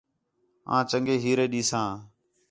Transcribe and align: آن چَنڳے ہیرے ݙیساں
آن 0.75 0.83
چَنڳے 0.89 1.15
ہیرے 1.23 1.45
ݙیساں 1.51 1.89